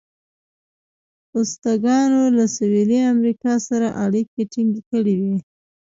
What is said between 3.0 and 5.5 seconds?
امریکا سره اړیکې ټینګې کړې وې.